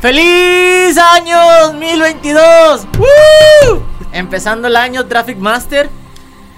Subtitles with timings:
[0.00, 1.36] ¡Feliz año
[1.66, 2.86] 2022!
[4.14, 5.90] Empezando el año Traffic Master.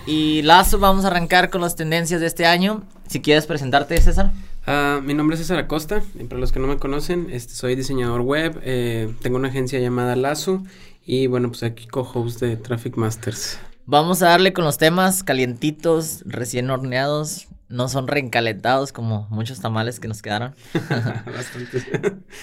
[0.06, 2.84] Y Lazo, vamos a arrancar con las tendencias de este año.
[3.08, 4.30] Si quieres presentarte, César.
[4.68, 8.20] Uh, mi nombre es César Acosta, para los que no me conocen, este, soy diseñador
[8.20, 10.62] web, eh, tengo una agencia llamada Lazo
[11.04, 13.58] y bueno, pues aquí co-host de Traffic Masters.
[13.86, 19.98] Vamos a darle con los temas calientitos, recién horneados, no son reencalentados como muchos tamales
[19.98, 20.54] que nos quedaron.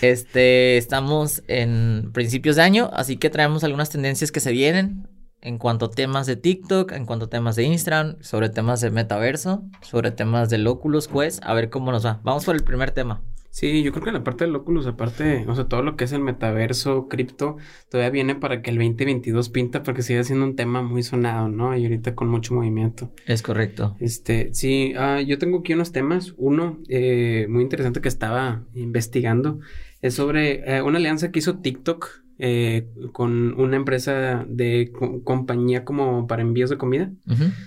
[0.02, 5.08] Este, estamos en principios de año, así que traemos algunas tendencias que se vienen
[5.42, 8.92] en cuanto a temas de TikTok, en cuanto a temas de Instagram, sobre temas de
[8.92, 12.20] metaverso, sobre temas del Oculus Quest, a ver cómo nos va.
[12.24, 13.22] Vamos por el primer tema.
[13.52, 16.12] Sí, yo creo que la parte del Oculus, aparte, o sea, todo lo que es
[16.12, 17.58] el metaverso, cripto,
[17.90, 21.76] todavía viene para que el 2022 pinta porque sigue siendo un tema muy sonado, ¿no?
[21.76, 23.12] Y ahorita con mucho movimiento.
[23.26, 23.96] Es correcto.
[24.00, 26.36] Este, sí, uh, yo tengo aquí unos temas.
[26.38, 29.60] Uno, eh, muy interesante que estaba investigando,
[30.02, 34.94] es sobre eh, una alianza que hizo TikTok eh, con una empresa de
[35.26, 37.12] compañía como para envíos de comida.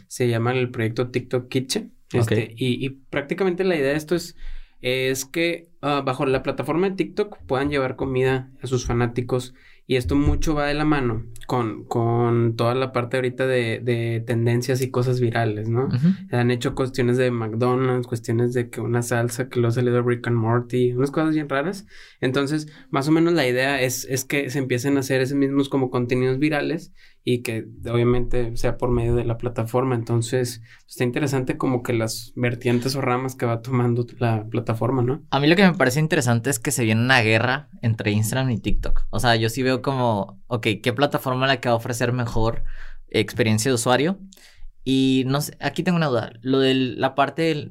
[0.08, 1.92] Se llama el proyecto TikTok Kitchen.
[2.12, 4.36] Este, y, y, prácticamente la idea de esto es,
[4.82, 9.54] es que uh, bajo la plataforma de TikTok puedan llevar comida a sus fanáticos
[9.86, 14.22] y esto mucho va de la mano con, con toda la parte ahorita de, de
[14.26, 15.88] tendencias y cosas virales, ¿no?
[16.30, 20.26] Han hecho cuestiones de McDonald's, cuestiones de que una salsa que lo ha salido Rick
[20.28, 21.86] and Morty, unas cosas bien raras.
[22.20, 25.68] Entonces, más o menos la idea es, es que se empiecen a hacer esos mismos
[25.68, 26.92] como contenidos virales
[27.24, 29.94] y que obviamente sea por medio de la plataforma.
[29.94, 35.22] Entonces, está interesante como que las vertientes o ramas que va tomando la plataforma, ¿no?
[35.30, 38.50] A mí lo que me parece interesante es que se viene una guerra entre Instagram
[38.50, 39.06] y TikTok.
[39.10, 42.64] O sea, yo sí veo como, ok, ¿qué plataforma la que va a ofrecer mejor
[43.08, 44.18] experiencia de usuario?
[44.84, 46.32] Y no sé, aquí tengo una duda.
[46.40, 47.70] Lo de la parte,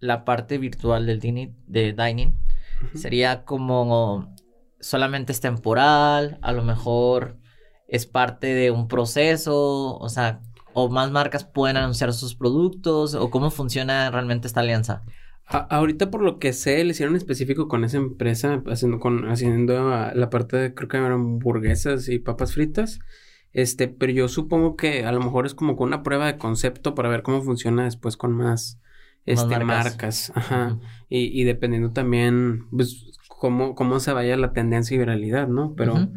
[0.00, 2.34] la parte virtual del dining, de dining
[2.94, 4.34] sería como
[4.80, 7.39] solamente es temporal, a lo mejor
[7.90, 10.40] es parte de un proceso, o sea,
[10.72, 15.02] o más marcas pueden anunciar sus productos, o cómo funciona realmente esta alianza.
[15.46, 20.30] ahorita por lo que sé, le hicieron específico con esa empresa, haciendo, con, haciendo la
[20.30, 23.00] parte de, creo que eran hamburguesas y papas fritas.
[23.52, 26.94] Este, pero yo supongo que a lo mejor es como con una prueba de concepto
[26.94, 28.78] para ver cómo funciona después con más,
[29.26, 30.30] este, marcas.
[30.36, 30.78] Ajá.
[31.08, 35.74] y, y, dependiendo también, pues, cómo, cómo se vaya la tendencia y viralidad, ¿no?
[35.74, 36.10] Pero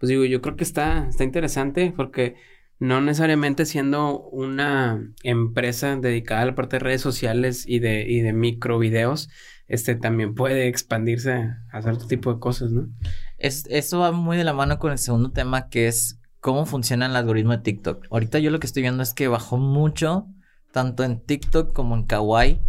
[0.00, 2.34] pues digo, yo creo que está, está interesante porque
[2.78, 8.20] no necesariamente siendo una empresa dedicada a la parte de redes sociales y de, y
[8.20, 9.28] de micro videos,
[9.68, 12.88] este también puede expandirse a hacer otro tipo de cosas, ¿no?
[13.36, 17.04] Es, eso va muy de la mano con el segundo tema que es cómo funciona
[17.04, 18.06] el algoritmo de TikTok.
[18.10, 20.26] Ahorita yo lo que estoy viendo es que bajó mucho,
[20.72, 22.60] tanto en TikTok como en Kawaii,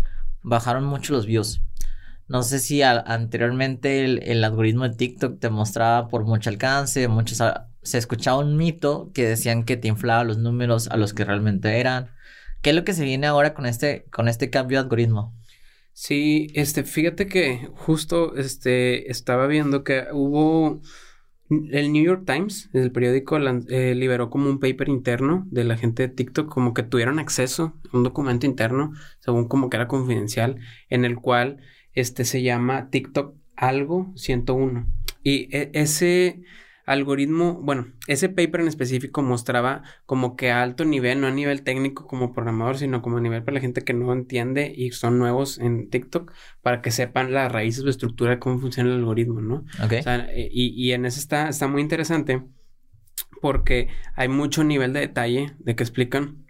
[0.44, 1.62] bajaron mucho los views.
[2.32, 7.44] No sé si anteriormente el, algoritmo de TikTok te mostraba por mucho alcance, muchos,
[7.82, 11.78] se escuchaba un mito que decían que te inflaba los números a los que realmente
[11.82, 12.10] eran.
[12.62, 15.36] ¿Qué es lo que se viene ahora con este, con este cambio de algoritmo?
[15.92, 20.80] Sí, este, fíjate que justo este, estaba viendo que hubo
[21.50, 26.08] el New York Times, el periódico, eh, liberó como un paper interno de la gente
[26.08, 30.62] de TikTok, como que tuvieron acceso a un documento interno, según como que era confidencial,
[30.90, 31.58] en el cual
[31.94, 34.88] este se llama TikTok algo 101.
[35.24, 36.42] Y e, ese
[36.86, 41.62] algoritmo, bueno, ese paper en específico mostraba como que a alto nivel, no a nivel
[41.62, 45.20] técnico como programador, sino como a nivel para la gente que no entiende y son
[45.20, 49.42] nuevos en TikTok, para que sepan las raíces o estructura de cómo funciona el algoritmo,
[49.42, 49.66] ¿no?
[49.84, 49.94] Ok.
[49.94, 52.44] Eh, y, y en eso está, está muy interesante
[53.42, 56.46] porque hay mucho nivel de detalle de que explican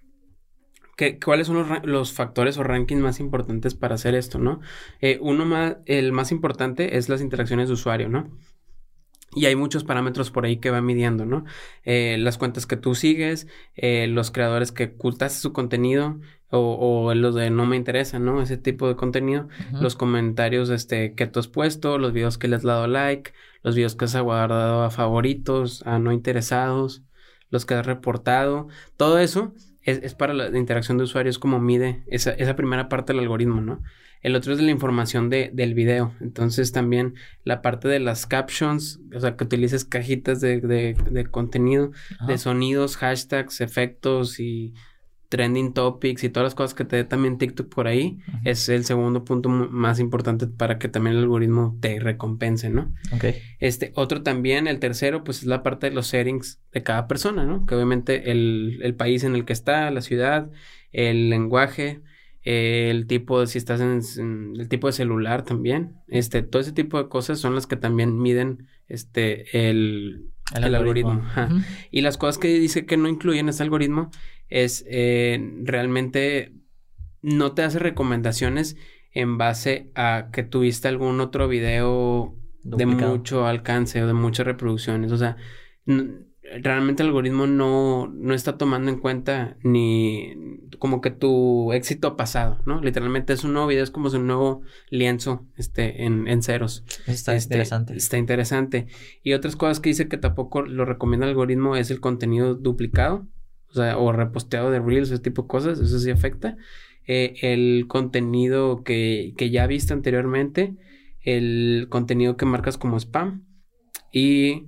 [1.23, 4.61] ¿Cuáles son los, factores o rankings más importantes para hacer esto, no?
[4.99, 8.29] Eh, uno más, el más importante es las interacciones de usuario, ¿no?
[9.33, 11.45] Y hay muchos parámetros por ahí que va midiendo, ¿no?
[11.83, 16.19] Eh, las cuentas que tú sigues, eh, los creadores que ocultas su contenido
[16.49, 18.41] o, o, los de no me interesa, ¿no?
[18.41, 22.57] Ese tipo de contenido, los comentarios este, que tú has puesto, los videos que le
[22.57, 23.31] has dado like,
[23.63, 27.03] los videos que has guardado a favoritos, a no interesados,
[27.49, 28.67] los que has reportado,
[28.97, 29.53] todo eso
[29.83, 33.81] es, para la interacción de usuarios como mide esa, esa, primera parte del algoritmo, ¿no?
[34.21, 36.13] El otro es de la información de, del video.
[36.21, 41.25] Entonces también la parte de las captions, o sea, que utilices cajitas de, de, de
[41.25, 41.91] contenido,
[42.27, 44.75] de sonidos, hashtags, efectos y
[45.31, 48.83] trending topics y todas las cosas que te dé también TikTok por ahí, es el
[48.83, 52.93] segundo punto más importante para que también el algoritmo te recompense, ¿no?
[53.13, 53.27] Ok.
[53.59, 57.45] Este, otro también, el tercero, pues es la parte de los settings de cada persona,
[57.45, 57.65] ¿no?
[57.65, 60.51] Que obviamente el, el país en el que está, la ciudad,
[60.91, 62.01] el lenguaje,
[62.43, 67.01] el tipo de si estás en, el tipo de celular también, este, todo ese tipo
[67.01, 71.23] de cosas son las que también miden este el, el, algoritmo.
[71.89, 74.11] Y las cosas que dice que no incluyen ese algoritmo
[74.51, 76.53] es eh, realmente
[77.23, 78.77] no te hace recomendaciones
[79.13, 85.11] en base a que tuviste algún otro video de mucho alcance o de muchas reproducciones.
[85.11, 85.37] O sea,
[86.59, 90.33] realmente el algoritmo no, no está tomando en cuenta ni
[90.79, 92.81] como que tu éxito pasado, ¿no?
[92.81, 96.83] Literalmente es un nuevo video, es como un nuevo lienzo este, en, en ceros.
[97.07, 97.95] Está este, interesante.
[97.95, 98.87] Está interesante.
[99.23, 103.27] Y otras cosas que dice que tampoco lo recomienda el algoritmo es el contenido duplicado,
[103.71, 106.57] o sea, o reposteado de Reels, ese tipo de cosas, eso sí afecta.
[107.07, 110.75] Eh, el contenido que, que ya viste anteriormente,
[111.21, 113.45] el contenido que marcas como spam
[114.11, 114.67] y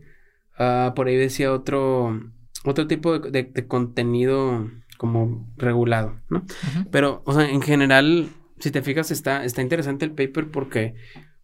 [0.57, 2.19] Ah, por ahí decía otro,
[2.63, 6.45] otro tipo de, contenido como regulado, ¿no?
[6.91, 8.29] Pero, o sea, en general,
[8.59, 10.95] si te fijas, está, está interesante el paper porque,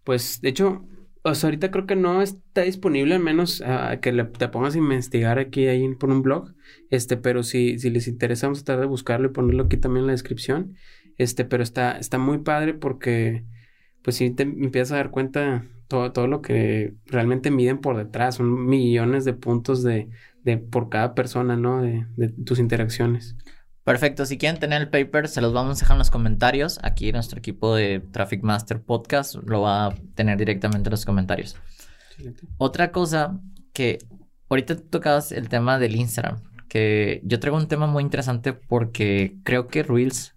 [0.04, 0.86] pues, de hecho,
[1.24, 4.78] o sea, ahorita creo que no está disponible, al menos uh, que te pongas a
[4.78, 6.54] investigar aquí ahí por un blog.
[6.90, 10.04] Este, pero si, si les interesa, vamos a tratar de buscarlo y ponerlo aquí también
[10.04, 10.76] en la descripción.
[11.18, 13.46] Este, pero está, está muy padre porque,
[14.02, 18.36] pues, si te empiezas a dar cuenta todo, todo lo que realmente miden por detrás,
[18.36, 20.10] son millones de puntos de,
[20.44, 21.82] de por cada persona, ¿no?
[21.82, 23.36] De, de, tus interacciones.
[23.90, 26.78] Perfecto, si quieren tener el paper, se los vamos a dejar en los comentarios.
[26.84, 31.56] Aquí nuestro equipo de Traffic Master Podcast lo va a tener directamente en los comentarios.
[32.60, 33.40] Otra cosa
[33.74, 33.98] que
[34.48, 39.66] ahorita tocabas el tema del Instagram, que yo traigo un tema muy interesante porque creo
[39.66, 40.36] que Reels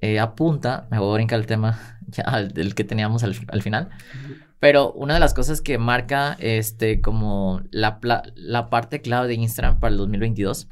[0.00, 3.88] eh, apunta, me voy a brincar el tema ya del que teníamos al, al final,
[4.60, 7.98] pero una de las cosas que marca este como la,
[8.36, 10.68] la parte clave de Instagram para el 2022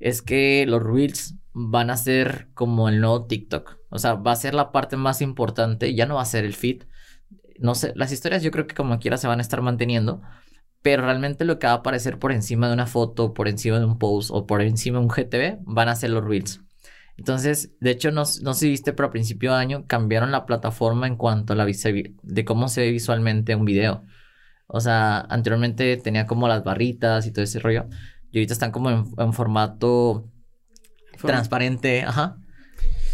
[0.00, 3.78] es que los Reels van a ser como el nuevo TikTok.
[3.88, 6.52] O sea, va a ser la parte más importante, ya no va a ser el
[6.52, 6.82] feed.
[7.58, 10.20] No sé, las historias yo creo que como quiera se van a estar manteniendo,
[10.82, 13.86] pero realmente lo que va a aparecer por encima de una foto, por encima de
[13.86, 16.60] un post o por encima de un GTV van a ser los Reels.
[17.16, 20.44] Entonces, de hecho, no, no sé si viste, pero a principio de año cambiaron la
[20.44, 24.04] plataforma en cuanto a la de cómo se ve visualmente un video.
[24.66, 27.86] O sea, anteriormente tenía como las barritas y todo ese rollo.
[28.30, 30.30] Y ahorita están como en, formato
[31.16, 32.36] transparente, ajá.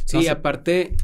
[0.04, 0.96] Sí, aparte,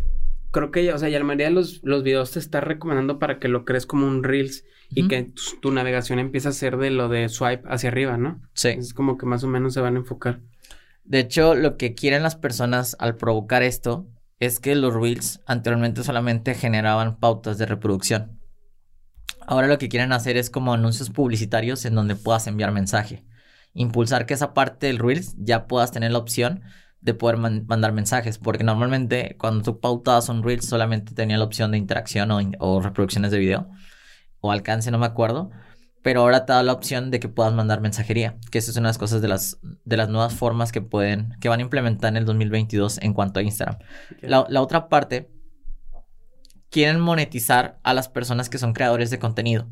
[0.51, 3.19] creo que ya, o sea, ya la mayoría de los, los videos te está recomendando
[3.19, 6.79] para que lo crees como un Reels y que tu, tu, navegación empiece a ser
[6.79, 8.41] de lo de swipe hacia arriba, ¿no?
[8.55, 8.69] Sí.
[8.71, 10.41] Es como que más o menos se van a enfocar.
[11.05, 14.07] De hecho, lo que quieren las personas al provocar esto
[14.41, 18.39] es que los reels anteriormente solamente generaban pautas de reproducción.
[19.47, 23.25] Ahora lo que quieren hacer es como anuncios publicitarios en donde puedas enviar mensaje.
[23.73, 26.63] Impulsar que esa parte del reels ya puedas tener la opción
[27.01, 31.71] de poder mandar mensajes, porque normalmente cuando tú pautabas un reel solamente tenía la opción
[31.71, 33.69] de interacción o, o reproducciones de video
[34.41, 35.51] o alcance, no me acuerdo
[36.03, 38.89] pero ahora te da la opción de que puedas mandar mensajería, que esa es una
[38.89, 42.11] de las cosas de las, de las nuevas formas que pueden, que van a implementar
[42.11, 43.79] en el 2022 en cuanto a Instagram.
[44.21, 45.31] La, la, otra parte,
[46.71, 49.69] quieren monetizar a las personas que son creadores de contenido.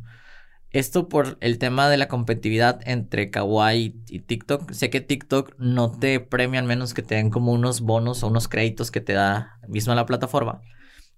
[0.70, 4.72] Esto por el tema de la competitividad entre Kawaii y TikTok.
[4.72, 8.28] Sé que TikTok no te premia al menos que te den como unos bonos o
[8.28, 10.60] unos créditos que te da misma la plataforma.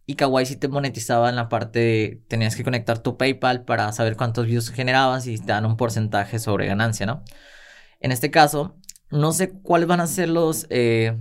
[0.06, 3.92] Y Kawaii sí te monetizaba en la parte de tenías que conectar tu PayPal para
[3.92, 7.22] saber cuántos views generabas y te dan un porcentaje sobre ganancia, ¿no?
[8.00, 8.76] En este caso,
[9.10, 11.18] no sé cuáles van a ser los, eh,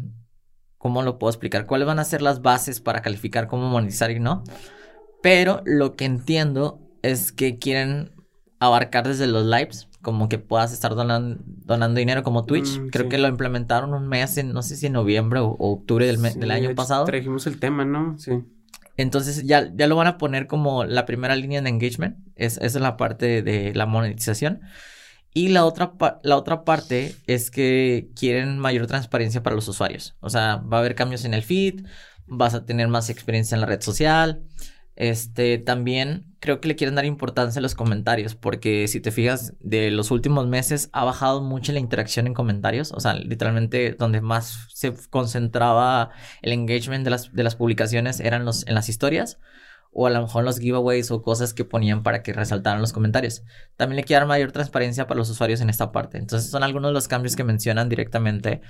[0.77, 1.65] ¿cómo lo puedo explicar?
[1.65, 4.43] ¿Cuáles van a ser las bases para calificar cómo monetizar y no?
[5.21, 8.16] Pero lo que entiendo es que quieren
[8.59, 12.79] abarcar desde los lives, como que puedas estar donando, donando dinero como Twitch.
[12.79, 16.05] Mm, Creo que lo implementaron un mes, en, no sé si en noviembre o, octubre
[16.05, 17.05] del, del año pasado.
[17.05, 18.17] Trajimos el tema, ¿no?
[18.17, 18.31] Sí.
[18.97, 22.17] Entonces ya, ya lo van a poner como la primera línea de engagement.
[22.35, 24.61] Es, esa es la parte de la monetización.
[25.33, 30.15] Y la otra, la otra parte es que quieren mayor transparencia para los usuarios.
[30.19, 31.85] O sea, va a haber cambios en el feed,
[32.25, 34.41] vas a tener más experiencia en la red social.
[34.97, 39.53] Este, también creo que le quieren dar importancia a los comentarios, porque si te fijas,
[39.59, 44.21] de los últimos meses ha bajado mucho la interacción en comentarios, o sea, literalmente donde
[44.21, 46.09] más se concentraba
[46.41, 49.37] el engagement de las, de las publicaciones eran los, en las historias,
[49.91, 53.43] o a lo mejor los giveaways o cosas que ponían para que resaltaran los comentarios.
[53.75, 56.17] También le quieren mayor transparencia para los usuarios en esta parte.
[56.17, 58.61] Entonces son algunos de los cambios que mencionan directamente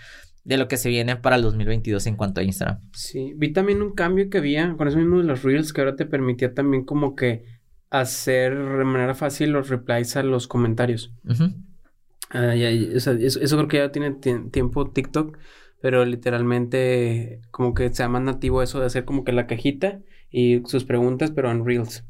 [0.44, 2.80] de lo que se viene para el 2022 en cuanto a Instagram.
[2.94, 5.96] Sí, vi también un cambio que había con eso mismo de los Reels que ahora
[5.96, 7.44] te permitía también como que
[7.90, 11.14] hacer de manera fácil los replies a los comentarios.
[12.30, 12.54] Ah,
[12.96, 15.38] o sea, eso, creo que ya tiene tiempo TikTok,
[15.82, 20.62] pero literalmente como que sea más nativo eso de hacer como que la cajita y
[20.66, 22.04] sus preguntas, pero en Reels.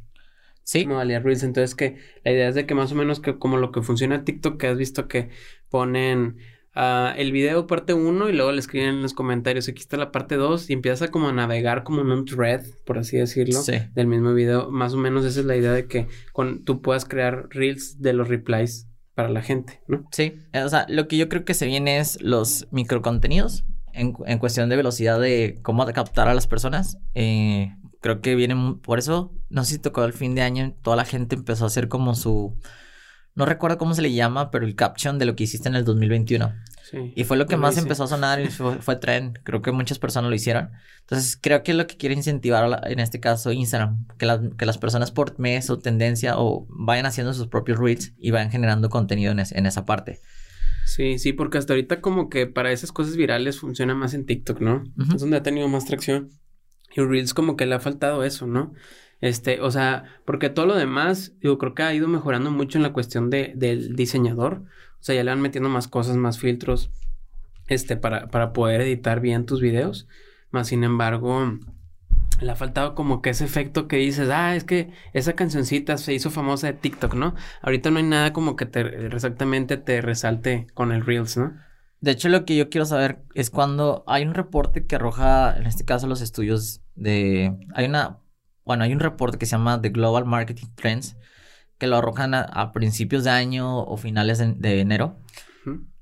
[0.64, 0.86] Sí.
[0.86, 1.44] Modalidad Reels.
[1.44, 4.26] Entonces que la idea es de que más o menos que como lo que funciona
[4.26, 5.30] TikTok, que has visto que
[5.70, 6.38] ponen
[6.80, 10.12] ah, el video parte 1 y luego le escriben en los comentarios, aquí está la
[10.12, 13.60] parte 2 y empiezas a como a navegar como en un thread, por así decirlo,
[13.62, 13.74] Sí.
[13.96, 14.70] del mismo video.
[14.70, 18.14] Más o menos esa es la idea de que con, tú puedas crear Reels de
[18.14, 20.06] los replies para la gente, ¿no?
[20.12, 24.14] Sí, eh, o sea, lo que yo creo que se viene es los microcontenidos en,
[24.28, 26.98] en cuestión de velocidad de cómo captar a las personas.
[27.16, 30.76] Eh, creo que viene mu- por eso, no sé si tocó el fin de año,
[30.84, 32.56] toda la gente empezó a hacer como su,
[33.38, 35.86] no recuerdo cómo se le llama, pero el caption de lo que hiciste en el
[35.86, 36.54] 2021.
[36.84, 37.14] Sí.
[37.16, 37.82] Y fue lo que lo más hice.
[37.82, 39.40] empezó a sonar y fue, fue trend.
[39.44, 40.72] Creo que muchas personas lo hicieron.
[41.02, 44.06] Entonces, creo que es lo que quiere incentivar la- en este caso Instagram.
[44.18, 48.14] Que, las- que las personas por mes o tendencia o vayan haciendo sus propios reels
[48.18, 50.20] y vayan generando contenido en, es- en esa parte.
[50.86, 54.62] Sí, sí, porque hasta ahorita como que para esas cosas virales funciona más en TikTok,
[54.62, 54.84] ¿no?
[54.98, 55.16] Ujú.
[55.16, 56.30] Es donde ha tenido más tracción.
[56.96, 58.74] Y Reels como que le ha faltado eso, ¿no?
[59.22, 62.84] Este, o sea, porque todo lo demás, digo, creo que ha ido mejorando mucho en
[62.84, 64.64] la cuestión de, del diseñador.
[65.00, 66.92] O sea, ya le van metiendo más cosas, más filtros,
[67.68, 70.08] este, para, para poder editar bien tus videos.
[70.52, 71.60] Más sin embargo,
[72.42, 76.14] le ha faltado como que ese efecto que dices, ah, es que esa cancioncita se
[76.14, 77.36] hizo famosa de TikTok, ¿no?
[77.62, 81.54] Ahorita no hay nada como que te exactamente te resalte con el Reels, ¿no?
[82.00, 85.66] De hecho, lo que yo quiero saber es cuando hay un reporte que arroja, en
[85.66, 87.56] este caso, los estudios de...
[87.74, 88.20] Hay una...
[88.68, 91.16] Bueno, hay un reporte que se llama The Global Marketing Trends,
[91.78, 95.18] que lo arrojan a, a principios de año o finales de, de enero,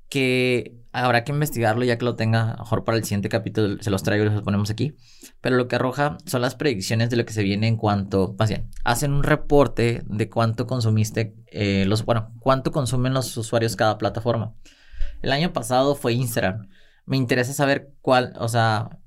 [0.08, 4.02] que habrá que investigarlo ya que lo tenga, mejor para el siguiente capítulo se los
[4.02, 4.96] traigo y los ponemos aquí.
[5.40, 8.48] Pero lo que arroja son las predicciones de lo que se viene en cuanto, más
[8.48, 13.96] bien, hacen un reporte de cuánto consumiste, eh, los, bueno, cuánto consumen los usuarios cada
[13.96, 14.54] plataforma.
[15.22, 16.68] El año pasado fue Instagram.
[17.04, 18.98] Me interesa saber cuál, o sea,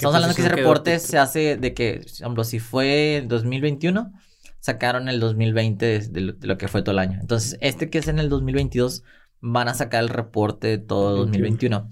[0.00, 1.10] estamos hablando que ese quedó reporte TikTok?
[1.10, 4.12] se hace de que, por ejemplo, si fue el 2021,
[4.58, 7.18] sacaron el 2020 de, de lo, de lo que fue todo el año.
[7.20, 9.02] Entonces, este que es en el 2022,
[9.40, 11.88] van a sacar el reporte de todo 2021.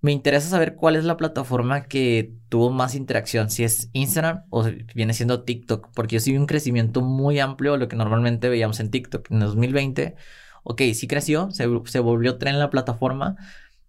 [0.00, 4.64] Me interesa saber cuál es la plataforma que tuvo más interacción, si es Instagram o
[4.94, 8.48] viene siendo TikTok, porque yo sí vi un crecimiento muy amplio a lo que normalmente
[8.48, 9.30] veíamos en TikTok.
[9.30, 10.16] En el 2020,
[10.64, 13.36] ok, sí creció, se, se volvió tren la plataforma,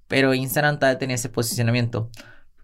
[0.08, 2.12] pero Instagram todavía tenía ese posicionamiento.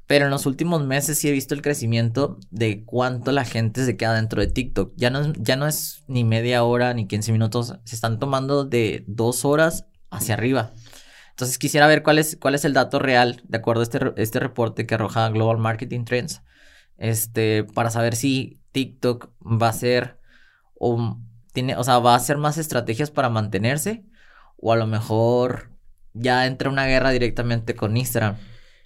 [0.10, 3.96] Pero en los últimos meses sí he visto el crecimiento de cuánto la gente se
[3.96, 4.94] queda dentro de TikTok.
[4.96, 8.66] Ya no, es- ya no es ni media hora ni 15 minutos, se están tomando
[8.66, 10.74] de dos horas hacia arriba.
[11.30, 14.40] Entonces quisiera ver cuál es, cuál es el dato real, de acuerdo a este, este
[14.40, 16.42] reporte que arroja Global Marketing Trends,
[16.98, 20.20] este, para saber si TikTok va a ser,
[20.80, 21.20] o,
[21.54, 24.06] tiene, o sea, va a hacer más estrategias para mantenerse,
[24.58, 25.72] o a lo mejor
[26.14, 28.38] ya entra una guerra directamente con Instagram.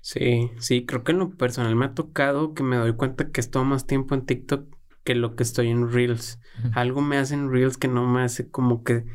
[0.05, 3.39] Sí, sí, creo que en lo personal me ha tocado que me doy cuenta que
[3.39, 4.67] estoy más tiempo en TikTok
[5.05, 6.39] que lo que estoy en Reels.
[6.73, 9.05] Algo me hace en Reels que no me hace como que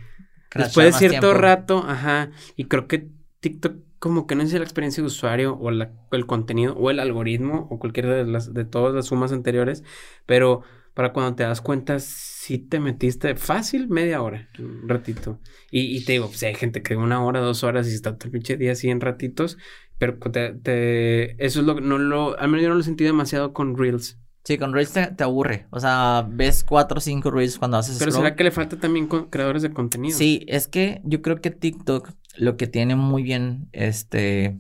[0.48, 1.42] Crashar después de cierto tiempo.
[1.42, 5.70] rato, ajá, y creo que TikTok como que no es la experiencia de usuario o
[5.70, 9.84] la- el contenido o el algoritmo o cualquiera de las de todas las sumas anteriores,
[10.26, 10.62] pero
[10.94, 15.40] para cuando te das cuenta sí te metiste fácil media hora, un ratito.
[15.70, 18.26] Y, y te digo, pues hay gente que una hora, dos horas y está todo
[18.28, 19.58] el pinche día así en ratitos,
[19.98, 23.04] pero te, te- eso es lo que no lo, al menos yo no lo sentí
[23.04, 24.18] demasiado con Reels.
[24.44, 25.66] Sí, con Reels te, te aburre.
[25.70, 28.24] O sea, ves cuatro o cinco Reels cuando haces Pero scroll.
[28.24, 30.16] será que le falta también con creadores de contenido.
[30.16, 34.58] Sí, es que yo creo que TikTok lo que tiene muy bien, este,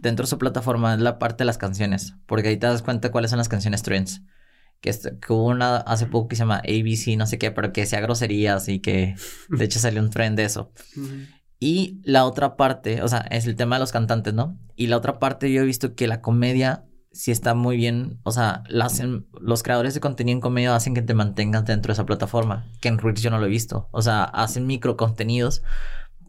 [0.00, 3.10] dentro de su plataforma es la parte de las canciones, porque ahí te das cuenta
[3.12, 4.22] cuáles son las canciones trends.
[4.80, 4.92] Que,
[5.28, 8.68] hubo una hace poco que se llama ABC, no sé qué, pero que sea groserías
[8.68, 9.14] y que
[9.48, 10.72] de hecho salió un trend de eso.
[10.96, 11.08] Ujú.
[11.60, 14.58] Y la otra parte, o sea, es el tema de los cantantes, ¿no?
[14.76, 18.32] Y la otra parte yo he visto que la comedia sí está muy bien, o
[18.32, 21.94] sea, la hacen, los creadores de contenido en comedia hacen que te mantengas dentro de
[21.94, 23.88] esa plataforma, que en Reels yo no lo he visto.
[23.90, 25.62] O sea, hacen micro contenidos,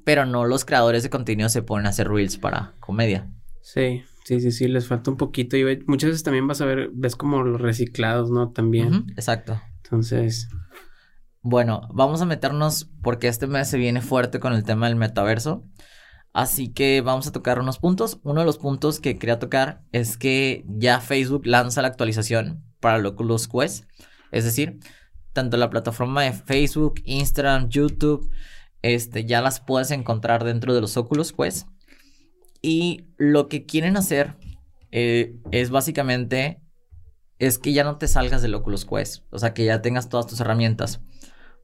[0.04, 3.32] pero no los creadores de contenido se ponen a hacer Reels para comedia.
[3.62, 5.56] Sí, sí, sí, sí, les falta un poquito.
[5.56, 8.50] Y muchas veces también vas a ver, ves como los reciclados, ¿no?
[8.50, 8.88] También.
[8.88, 9.62] Ujú, exacto.
[9.84, 10.50] Entonces,
[11.43, 15.63] Bueno, vamos a meternos porque este mes se viene fuerte con el tema del metaverso.
[16.33, 18.19] Así que vamos a tocar unos puntos.
[18.24, 23.05] Uno de los puntos que quería tocar es que ya Facebook lanza la actualización para
[23.07, 23.86] Oculus Quest.
[24.31, 24.79] Es decir,
[25.33, 28.29] tanto la plataforma de Facebook, Instagram, YouTube,
[28.83, 31.67] este, ya las puedes encontrar dentro de los Oculus Quest.
[32.62, 34.38] Y lo que quieren hacer
[34.91, 36.62] eh, es básicamente
[37.39, 39.24] es que ya no te salgas del Oculus Quest.
[39.31, 41.01] O sea, que ya tengas todas tus herramientas.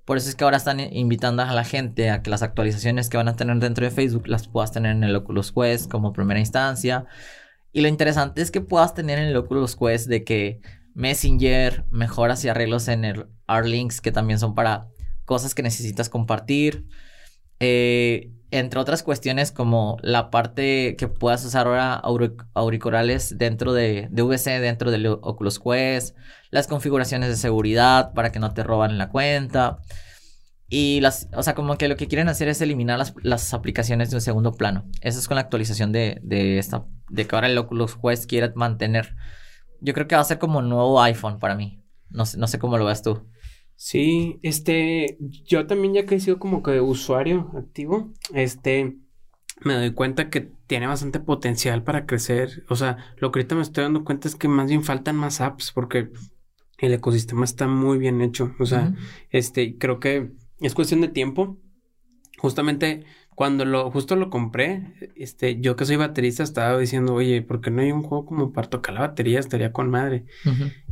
[0.08, 3.18] Por eso es que ahora están invitando a la gente a que las actualizaciones que
[3.18, 6.40] van a tener dentro de Facebook las puedas tener en el Oculus Quest como primera
[6.40, 7.08] instancia.
[7.74, 10.62] Y lo interesante es que puedas tener en el Oculus Quest de que
[10.94, 14.88] Messenger, mejoras y arreglos en el R-Links, que también son para
[15.26, 16.86] cosas que necesitas compartir.
[17.60, 22.01] Eh, entre otras cuestiones como la parte que puedas usar ahora
[22.54, 26.16] auriculares dentro de, de VC, dentro del Oculus Quest,
[26.50, 29.80] las configuraciones de seguridad para que no te roban la cuenta.
[30.70, 34.10] Y las, o sea, como que lo que quieren hacer es eliminar las, las aplicaciones
[34.10, 34.86] de un segundo plano.
[35.01, 38.51] Eso es con la actualización de, de esta, de que ahora el Oculus Quest quiere
[38.56, 39.16] mantener
[39.80, 41.84] yo creo que va a ser como un nuevo iPhone para mí.
[42.10, 43.27] No sé, no sé cómo lo ves tú.
[43.77, 48.98] Sí, este, yo también ya que he sido como que usuario activo, este,
[49.62, 52.65] me doy cuenta que tiene bastante potencial para crecer.
[52.69, 55.41] O sea, lo que ahorita me estoy dando cuenta es que más bien faltan más
[55.41, 56.10] apps porque
[56.79, 58.55] el ecosistema está muy bien hecho.
[58.60, 58.96] O sea,
[59.29, 61.60] este, creo que es cuestión de tiempo.
[62.39, 63.05] Justamente
[63.38, 67.70] cuando lo, justo lo compré, este, yo que soy baterista estaba diciendo, oye, ¿por qué
[67.70, 69.39] no hay un juego como para tocar la batería?
[69.39, 70.25] Estaría con madre.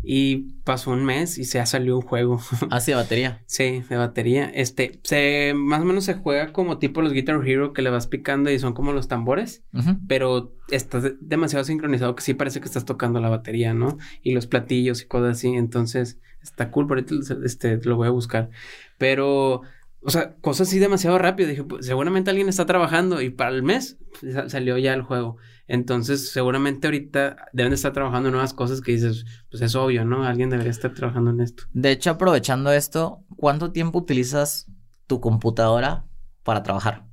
[0.03, 2.39] Y pasó un mes y se ha salido un juego.
[2.69, 3.41] ¿Ah, sí, de batería?
[3.47, 4.45] sí, de batería.
[4.53, 8.05] Este, se, más o menos se juega como tipo los Guitar Hero que le vas
[8.05, 9.63] picando y son como los tambores,
[10.07, 13.97] pero estás demasiado sincronizado que sí parece que estás tocando la batería, ¿no?
[14.21, 18.11] Y los platillos y cosas así, entonces está cool, por ahorita este, lo voy a
[18.11, 18.51] buscar.
[18.99, 19.63] Pero
[20.05, 21.49] o sea, cosas así demasiado rápido.
[21.49, 25.37] Dije, pues seguramente alguien está trabajando y para el mes pues, salió ya el juego.
[25.67, 30.23] Entonces, seguramente ahorita deben de estar trabajando nuevas cosas que dices, pues es obvio, ¿no?
[30.23, 31.63] Alguien debería estar trabajando en esto.
[31.73, 34.67] De hecho, aprovechando esto, ¿cuánto tiempo utilizas
[35.07, 36.05] tu computadora
[36.43, 37.07] para trabajar?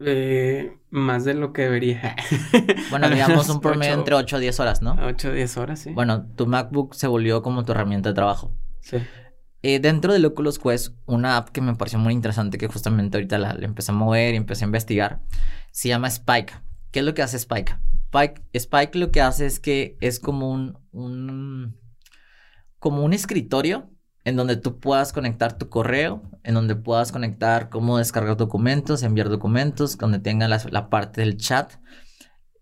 [0.00, 2.16] Eh, más de lo que debería.
[2.90, 4.96] bueno, digamos un promedio entre 8 o 10 horas, ¿no?
[5.02, 5.92] 8 o 10 horas, sí.
[5.92, 8.56] Bueno, tu MacBook se volvió como tu herramienta de trabajo.
[8.80, 8.98] Sí.
[9.66, 13.38] Eh, dentro de Oculus Quest, una app que me pareció muy interesante, que justamente ahorita
[13.38, 15.22] la, empecé a mover y empecé a investigar,
[15.70, 16.52] se llama Spike.
[16.90, 17.74] ¿Qué es lo que hace Spike?
[18.12, 21.80] Spike, Spike lo que hace es que es como un, un,
[22.78, 23.88] como un escritorio
[24.24, 29.30] en donde tú puedas conectar tu correo, en donde puedas conectar cómo descargar documentos, enviar
[29.30, 31.72] documentos, donde tenga la, parte del chat.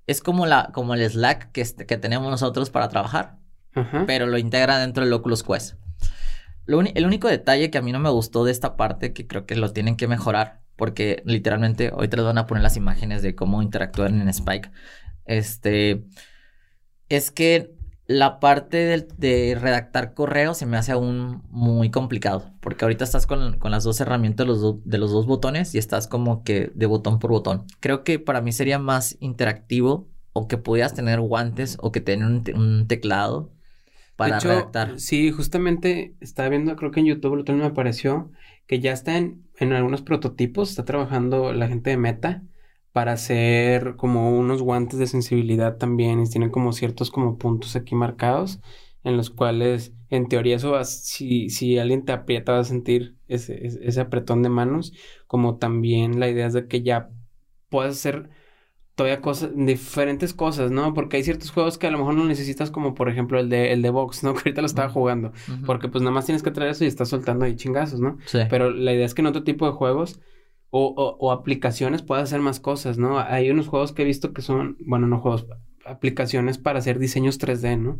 [0.06, 3.40] Es como, la, como el Slack que, que tenemos nosotros para trabajar,
[4.06, 5.81] pero lo integra dentro del Oculus Quest
[6.66, 9.56] el único detalle que a mí no me gustó de esta parte, que creo que
[9.56, 13.62] lo tienen que mejorar, porque literalmente hoy te van a poner las imágenes de cómo
[13.62, 14.70] interactuar en Spike,
[15.24, 16.04] este,
[17.08, 17.74] es que
[18.06, 23.58] la parte de, redactar correo se me hace aún muy complicado, porque ahorita estás con,
[23.62, 27.64] las dos herramientas de los, dos botones y estás como que de botón por botón.
[27.80, 32.26] Creo que para mí sería más interactivo o que pudieras tener guantes o que tener
[32.26, 33.52] un teclado
[34.16, 34.98] para redactar.
[35.00, 38.30] Sí, justamente estaba viendo, creo que en YouTube lo me apareció
[38.66, 42.42] que ya está en, algunos prototipos, está trabajando la gente de Meta
[42.92, 47.94] para hacer como unos guantes de sensibilidad también y tienen como ciertos como puntos aquí
[47.94, 48.60] marcados
[49.04, 53.16] en los cuales en teoría eso va, si, si alguien te aprieta va a sentir
[53.28, 54.92] ese, ese apretón de manos
[55.26, 57.08] como también la idea es de que ya
[57.68, 58.30] puedas hacer
[58.94, 60.94] todavía cosas, diferentes cosas, ¿no?
[60.94, 63.72] Porque hay ciertos juegos que a lo mejor no necesitas, como por ejemplo el de,
[63.72, 64.34] el de box, ¿no?
[64.34, 65.32] Que ahorita lo estaba jugando.
[65.66, 68.18] Porque pues nada más tienes que traer eso y estás soltando ahí chingazos, ¿no?
[68.26, 68.40] Sí.
[68.50, 70.20] Pero la idea es que en otro tipo de juegos
[70.70, 70.86] o,
[71.20, 73.18] o, aplicaciones puedas hacer más cosas, ¿no?
[73.18, 75.46] Hay unos juegos que he visto que son, bueno, no juegos,
[75.84, 77.98] aplicaciones para hacer diseños 3D, ¿no?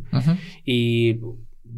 [0.65, 1.19] Y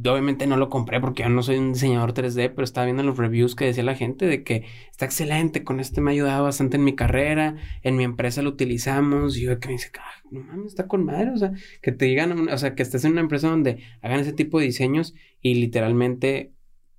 [0.03, 3.17] obviamente no lo compré porque yo no soy un diseñador 3D, pero estaba viendo los
[3.17, 6.77] reviews que decía la gente de que está excelente, con este me ha ayudado bastante
[6.77, 10.41] en mi carrera, en mi empresa lo utilizamos, y yo que me dice, ah, no
[10.41, 13.21] mames, está con madre, o sea, que te digan, o sea, que estés en una
[13.21, 16.51] empresa donde hagan ese tipo de diseños y literalmente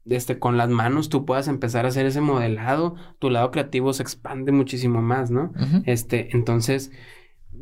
[0.08, 4.02] este, con las manos tú puedas empezar a hacer ese modelado, tu lado creativo se
[4.02, 5.52] expande muchísimo más, ¿no?
[5.84, 6.92] Este, entonces,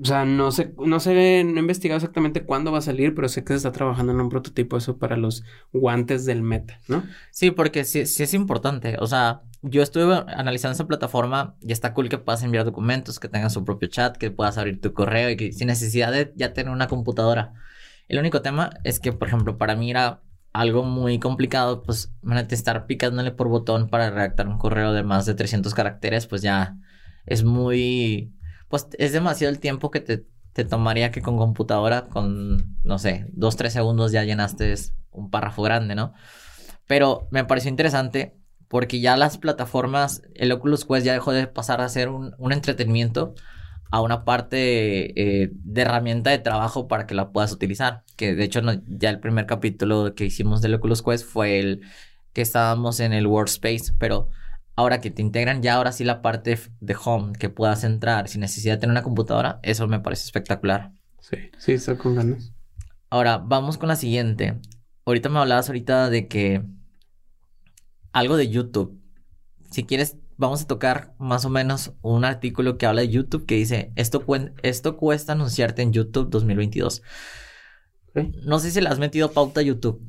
[0.00, 3.28] o sea, no sé, no sé, no he investigado exactamente cuándo va a salir, pero
[3.28, 7.04] sé que se está trabajando en un prototipo eso para los guantes del meta, ¿no?
[7.30, 8.96] Sí, porque sí, sí es importante.
[9.00, 13.28] O sea, yo estuve analizando esa plataforma y está cool que puedas enviar documentos, que
[13.28, 16.52] tengas su propio chat, que puedas abrir tu correo y que sin necesidad de ya
[16.52, 17.54] tener una computadora.
[18.08, 22.12] El único tema es que, por ejemplo, para mí era algo muy complicado, pues,
[22.50, 26.76] estar picándole por botón para redactar un correo de más de 300 caracteres, pues ya
[27.26, 28.34] es muy
[28.74, 33.26] pues es demasiado el tiempo que te, te tomaría que con computadora, con, no sé,
[33.30, 34.74] dos, tres segundos ya llenaste
[35.12, 36.12] un párrafo grande, ¿no?
[36.88, 41.80] Pero me pareció interesante porque ya las plataformas, el Oculus Quest ya dejó de pasar
[41.80, 43.36] a ser un, un entretenimiento
[43.92, 48.02] a una parte eh, de herramienta de trabajo para que la puedas utilizar.
[48.16, 51.82] Que de hecho ya el primer capítulo que hicimos del Oculus Quest fue el
[52.32, 54.30] que estábamos en el Workspace, pero
[54.76, 58.40] Ahora que te integran ya ahora sí la parte de home, que puedas entrar sin
[58.40, 60.92] necesidad de tener una computadora, eso me parece espectacular.
[61.20, 62.52] Sí, sí, está con ganas.
[63.08, 64.60] Ahora, vamos con la siguiente.
[65.06, 66.64] Ahorita me hablabas ahorita de que
[68.12, 69.00] algo de YouTube.
[69.70, 73.54] Si quieres, vamos a tocar más o menos un artículo que habla de YouTube que
[73.56, 74.24] dice, esto,
[74.62, 77.02] esto cuesta anunciarte en YouTube 2022.
[78.44, 80.02] No sé si le has metido pauta a YouTube.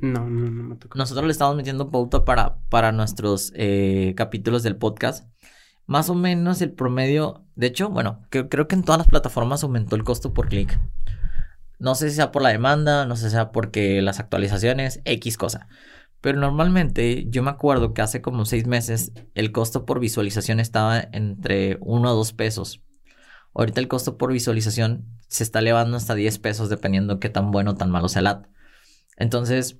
[0.00, 0.98] No, no, no me toca.
[0.98, 5.26] Nosotros le estamos metiendo pauta para, para nuestros eh, capítulos del podcast.
[5.86, 9.96] Más o menos el promedio, de hecho, bueno, creo que en todas las plataformas aumentó
[9.96, 10.78] el costo por clic.
[11.78, 15.36] No sé si sea por la demanda, no sé si sea porque las actualizaciones, X
[15.36, 15.68] cosa.
[16.20, 21.00] Pero normalmente yo me acuerdo que hace como seis meses el costo por visualización estaba
[21.12, 22.82] entre 1 a 2 pesos.
[23.54, 27.72] Ahorita el costo por visualización se está elevando hasta 10 pesos dependiendo qué tan bueno
[27.72, 28.46] o tan malo sea el ad.
[29.16, 29.76] Entonces,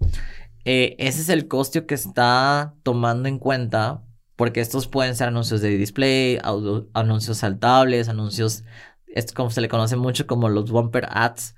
[0.65, 4.03] eh, ese es el costo que está tomando en cuenta,
[4.35, 6.39] porque estos pueden ser anuncios de display,
[6.93, 8.65] anuncios saltables, anuncios,
[9.07, 11.55] es como se le conoce mucho como los bumper ads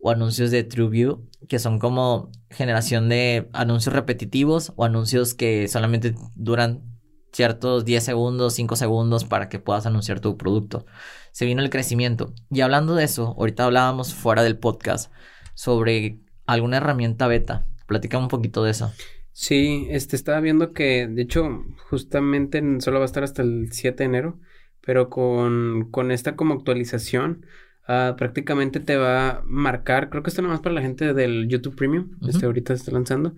[0.00, 6.14] o anuncios de TrueView, que son como generación de anuncios repetitivos o anuncios que solamente
[6.34, 6.82] duran
[7.32, 10.86] ciertos 10 segundos, 5 segundos para que puedas anunciar tu producto.
[11.32, 12.34] Se vino el crecimiento.
[12.50, 15.12] Y hablando de eso, ahorita hablábamos fuera del podcast
[15.54, 17.66] sobre alguna herramienta beta.
[17.86, 18.92] Platícame un poquito de eso.
[19.32, 23.96] Sí, este estaba viendo que, de hecho, justamente solo va a estar hasta el 7
[23.98, 24.40] de enero,
[24.82, 27.46] pero con, con esta como actualización,
[27.88, 31.76] uh, prácticamente te va a marcar, creo que esto más para la gente del YouTube
[31.76, 33.34] Premium, este ahorita se está lanzando,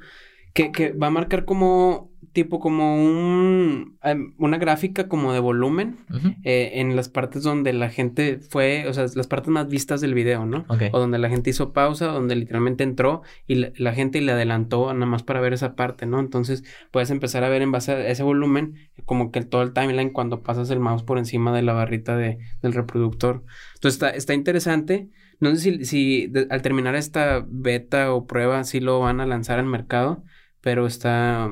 [0.54, 5.98] que, que va a marcar como tipo como un em, una gráfica como de volumen
[6.42, 10.14] eh, en las partes donde la gente fue, o sea, las partes más vistas del
[10.14, 10.66] video, ¿no?
[10.92, 15.06] O donde la gente hizo pausa, donde literalmente entró y la, gente le adelantó nada
[15.06, 16.18] más para ver esa parte, ¿no?
[16.18, 20.10] Entonces puedes empezar a ver en base a ese volumen como que todo el timeline
[20.10, 23.44] cuando pasas el mouse por encima de la barrita de, del reproductor.
[23.74, 25.08] Entonces está, está interesante.
[25.38, 29.60] No sé si, si al terminar esta beta o prueba sí lo van a lanzar
[29.60, 30.24] al mercado
[30.64, 31.50] pero está,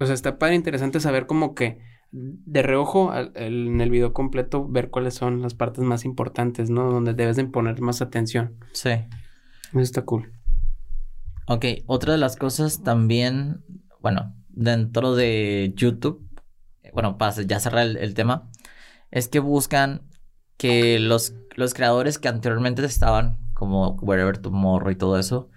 [0.00, 4.88] o sea, está padre interesante saber como que de reojo en el video completo ver
[4.88, 6.90] cuáles son las partes más importantes, ¿no?
[6.90, 8.56] Donde debes de poner más atención.
[8.72, 8.88] Sí.
[8.88, 10.32] Eso está cool.
[11.46, 13.62] Ok, otra de las cosas también,
[14.00, 16.26] bueno, dentro de YouTube,
[16.94, 18.48] bueno, para ya cerrar el, tema,
[19.10, 20.08] es que buscan
[20.56, 25.50] que los, los creadores que anteriormente estaban, como Wherever Tomorrow y todo eso,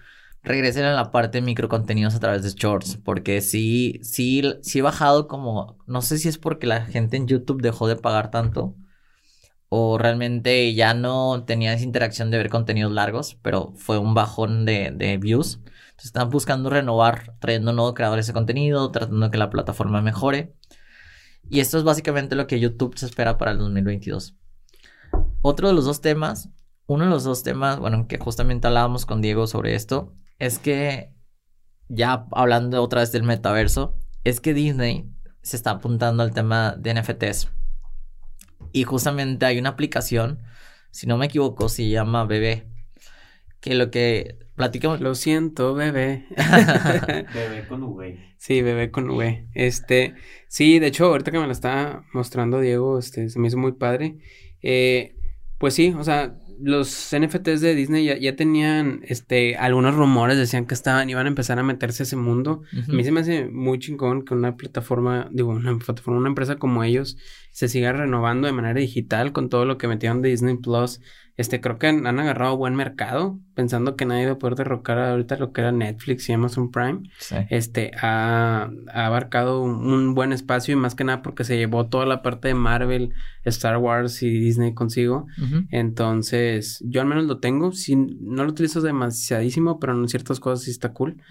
[0.48, 4.82] regresen a la parte de microcontenidos a través de shorts, porque sí, sí, sí he
[4.82, 8.76] bajado como, no sé si es porque la gente en YouTube dejó de pagar tanto
[9.70, 14.66] o realmente ya no tenía esa interacción de ver contenidos largos, pero fue un bajón
[14.66, 15.60] de, de views.
[15.66, 20.56] Entonces están buscando renovar, trayendo nuevos creadores de contenido, tratando de que la plataforma mejore.
[21.50, 24.36] Y esto es básicamente lo que YouTube se espera para el 2022.
[25.42, 26.50] Otro de los dos temas,
[26.86, 31.14] uno de los dos temas, bueno, que justamente hablábamos con Diego sobre esto, es que,
[31.90, 35.10] ya hablando otra vez del metaverso, es que Disney
[35.42, 37.50] se está apuntando al tema de NFTs.
[38.74, 40.44] Y justamente hay una aplicación,
[40.92, 42.68] si no me equivoco, se llama Bebé.
[43.60, 45.00] Que lo que platicamos.
[45.00, 46.26] Lo siento, bebé.
[47.34, 48.36] bebé con V.
[48.38, 49.48] Sí, bebé con V.
[49.54, 50.16] Este,
[50.50, 53.74] sí, de hecho, ahorita que me lo está mostrando Diego, este, se me hizo muy
[53.74, 54.18] padre.
[54.62, 55.16] Eh,
[55.58, 60.74] pues sí, o sea, los NFTs de Disney ya, tenían este algunos rumores, decían que
[60.74, 62.64] estaban, iban a empezar a meterse a ese mundo.
[62.88, 66.58] A mí se me hace muy chingón que una plataforma, digo, una plataforma, una empresa
[66.58, 67.18] como ellos
[67.52, 71.02] se siga renovando de manera digital con todo lo que metieron de Disney Plus
[71.38, 75.38] este, creo que han, agarrado buen mercado, pensando que nadie va a poder derrocar ahorita
[75.38, 77.04] lo que era Netflix y Amazon Prime.
[77.52, 82.24] Este, ha, abarcado un, buen espacio y más que nada porque se llevó toda la
[82.24, 83.14] parte de Marvel,
[83.46, 85.28] Star Wars y Disney consigo.
[85.70, 87.72] Entonces, yo al menos lo tengo.
[87.72, 91.22] Si, no lo utilizo demasiadísimo, pero en ciertas cosas sí está cool.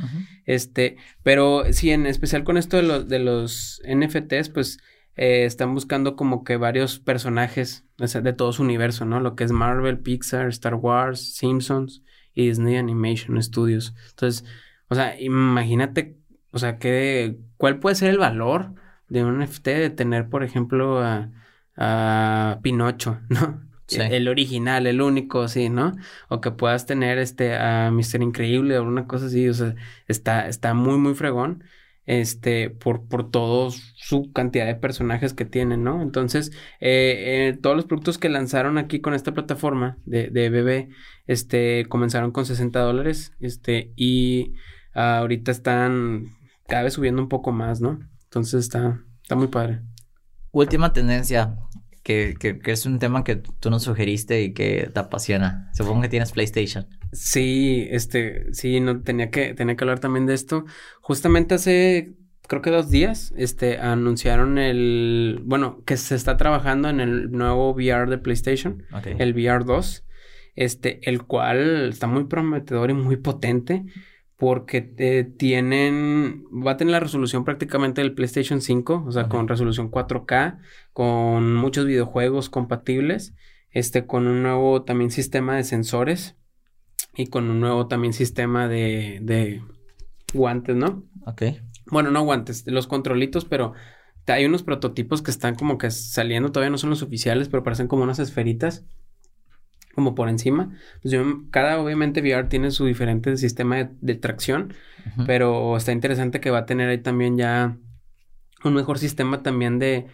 [0.45, 4.79] Este, pero sí, en especial con esto de, los de los NFTs, pues
[5.17, 9.21] eh, están buscando como que varios personajes de todo su universo, ¿no?
[9.21, 12.03] Lo que es Marvel, Pixar, Star Wars, Simpsons
[12.35, 13.95] y Disney Animation Studios.
[14.11, 14.45] Entonces,
[14.89, 16.19] o sea, imagínate,
[16.51, 18.75] o sea, que, ¿cuál puede ser el valor
[19.09, 21.31] de un NFT de tener, por ejemplo, a,
[21.77, 23.65] a Pinocho, ¿no?
[23.89, 25.95] El original, el único, sí, ¿no?
[26.29, 29.77] O que puedas tener este a Mister Increíble o una cosa así, o sea,
[30.09, 31.63] está, está muy, muy fregón
[32.07, 36.03] este, por, por todo su cantidad de personajes que tienen, ¿no?
[36.03, 40.89] Entonces, eh, eh, todos los productos que lanzaron aquí con esta plataforma de, de BB,
[41.27, 44.55] este, comenzaron con 60 dólares, este, y
[44.95, 46.29] ahorita están
[46.67, 48.01] cada vez subiendo un poco más, ¿no?
[48.25, 49.83] Entonces está, Está muy padre.
[50.53, 51.57] Última tendencia,
[52.07, 55.69] que, que, que, es un tema que tú nos sugeriste y que te apasiona.
[55.75, 56.87] Supongo que tienes PlayStation.
[57.13, 60.67] Sí, este, sí, no tenía que, tenía que hablar también de esto.
[61.01, 62.13] Justamente hace,
[62.47, 67.75] creo que dos días, este, anunciaron el, bueno, que se está trabajando en el nuevo
[67.75, 68.85] VR de PlayStation,
[69.19, 70.05] el VR 2,
[70.55, 73.85] este, el cual está muy prometedor y muy potente
[74.37, 79.49] porque eh, tienen, va a tener la resolución prácticamente del PlayStation 5, o sea, con
[79.49, 80.59] resolución 4K,
[80.93, 83.35] con muchos videojuegos compatibles,
[83.71, 86.37] este, con un nuevo también sistema de sensores
[87.15, 89.63] y con un nuevo también sistema de, de
[90.35, 91.05] guantes, ¿no?
[91.25, 91.43] Ok.
[91.87, 93.73] Bueno, no guantes, los controlitos, pero
[94.27, 97.89] hay unos prototipos que están como que saliendo, todavía no son los oficiales, pero parecen
[97.89, 98.85] como unas esferitas,
[99.97, 100.71] como por encima.
[101.03, 104.75] Pues yo- cada, obviamente, VR tiene su diferente sistema de, de tracción,
[105.17, 105.25] Ujú.
[105.27, 107.77] pero está interesante que va a tener ahí también ya
[108.63, 110.07] un mejor sistema también de...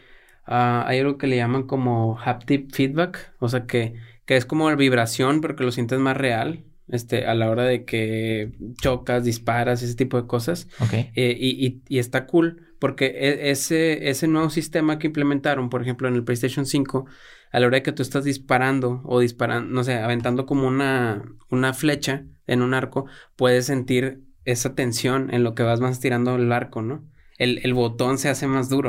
[0.46, 4.74] ah, hay algo que le llaman como haptic feedback, o sea que, que es como
[4.76, 9.82] vibración, pero que lo sientes más real, este, a la hora de que chocas, disparas,
[9.82, 10.68] ese tipo de cosas.
[10.80, 10.92] Ok.
[11.14, 15.80] Eh, y, y- y está cool porque e- ese, ese nuevo sistema que implementaron, por
[15.82, 17.06] ejemplo, en el PlayStation 5,
[17.52, 21.22] a la hora de que tú estás disparando o disparando, no sé, aventando como una,
[21.50, 26.34] una flecha en un arco, puedes sentir esa tensión en lo que vas más tirando
[26.36, 27.04] el arco, ¿no?
[27.38, 28.88] El, el botón se hace más duro.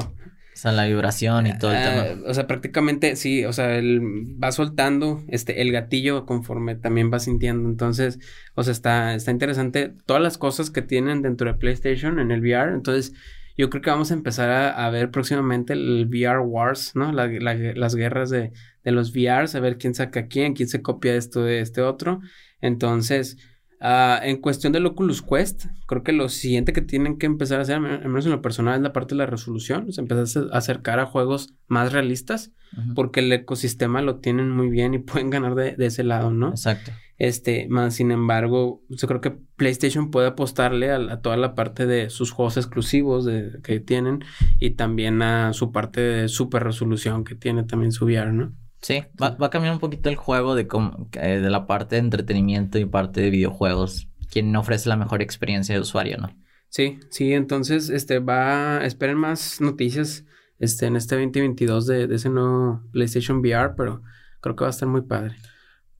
[0.54, 2.21] O sea, la vibración y todo el Ah, tema.
[2.28, 4.02] O sea, prácticamente sí, o sea, él
[4.41, 7.67] va soltando este el gatillo conforme también va sintiendo.
[7.67, 8.19] Entonces,
[8.54, 12.41] o sea, está, está interesante todas las cosas que tienen dentro de PlayStation en el
[12.41, 12.71] VR.
[12.73, 13.13] Entonces,
[13.58, 17.12] yo creo que vamos a empezar a, ver próximamente el VR Wars, ¿no?
[17.12, 18.52] La- las guerras de,
[18.84, 21.82] de los VRs, a ver quién saca a quién, quién se copia esto de este
[21.82, 22.22] otro.
[22.62, 23.38] Entonces,
[23.84, 27.62] ah, en cuestión del Oculus Quest, creo que lo siguiente que tienen que empezar a
[27.62, 29.86] hacer, al menos en lo personal, es la parte de la resolución.
[29.88, 32.52] O sea, empezar a acercar a juegos más realistas,
[32.96, 36.50] porque el ecosistema lo tienen muy bien y pueden ganar de, de ese lado, ¿no?
[36.50, 36.91] Exacto.
[37.19, 41.86] Este, más sin embargo, yo creo que PlayStation puede apostarle a, a toda la parte
[41.86, 44.26] de sus juegos exclusivos de, que tienen
[44.60, 48.54] y también a su parte de super resolución que tiene también su VR, ¿no?
[48.84, 51.96] Sí, va, va a cambiar un poquito el juego de, cómo- eh, de la parte
[51.96, 54.10] de entretenimiento y parte de videojuegos.
[54.30, 56.36] Quien ofrece la mejor experiencia de usuario, ¿no?
[56.69, 60.26] Sí, sí, entonces, este, va, esperen más noticias,
[60.60, 64.02] este, en este 2022 de, de ese nuevo PlayStation VR, pero
[64.41, 65.36] creo que va a estar muy padre.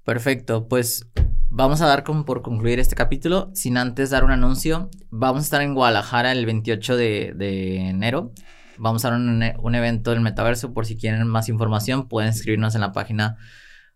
[0.04, 1.08] Perfecto, pues
[1.50, 4.90] vamos a dar como por concluir este capítulo, sin antes dar un anuncio.
[5.10, 8.34] Vamos a estar en Guadalajara el 28 de, de enero.
[8.78, 12.76] Vamos a dar un, un evento del metaverso, por si quieren más información, pueden escribirnos
[12.76, 13.38] en la página,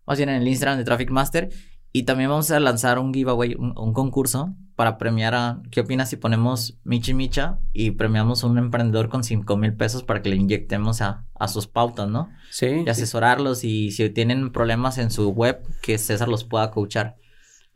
[0.06, 1.50] más bien en el Instagram de Traffic Master.
[1.92, 6.08] Y también vamos a lanzar un giveaway, un, un concurso para premiar a, ¿qué opinas
[6.08, 10.28] si ponemos Michi Micha y premiamos a un emprendedor con 5 mil pesos para que
[10.28, 12.30] le inyectemos a, a sus pautas, ¿no?
[12.50, 16.70] Sí, y sí, asesorarlos y si tienen problemas en su web, que César los pueda
[16.70, 17.16] coachar.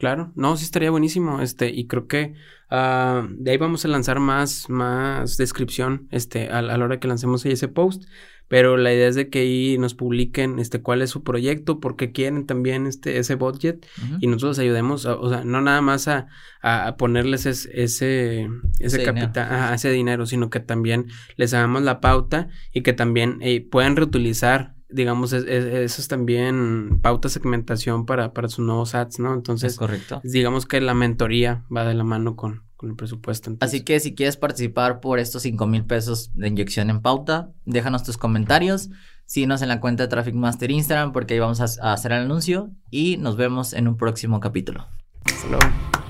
[0.02, 2.34] Claro, no, sí estaría buenísimo, este, y creo que
[2.70, 7.06] ah, de ahí vamos a lanzar más, más descripción, este, a, a la hora que
[7.08, 8.02] lancemos ahí ese post,
[8.48, 11.94] pero la idea es de que ahí nos publiquen, este, cuál es su proyecto, por
[11.96, 13.86] qué quieren también, este, ese budget,
[14.20, 16.26] y nosotros ayudemos, a- o sea, no nada más a,
[16.62, 18.48] a- ponerles es- ese,
[18.80, 23.38] ese, capital, ajá, ese dinero, sino que también les hagamos la pauta y que también
[23.40, 28.94] eh, puedan reutilizar, digamos, es- es- esas también pautas de segmentación para, para sus nuevos
[28.94, 29.30] ads, ¿no?
[29.32, 30.20] Es Entonces, correcto.
[30.24, 33.50] digamos que la mentoría va de la mano con, con el presupuesto.
[33.50, 37.50] entonces- Así que si quieres participar por estos 5 mil pesos de inyección en pauta,
[37.64, 38.90] déjanos tus comentarios,
[39.26, 42.22] síguenos en la cuenta de Traffic Master Instagram porque ahí vamos a, a hacer el
[42.22, 44.86] anuncio y nos vemos en un próximo capítulo.
[45.24, 46.01] Hasta luego.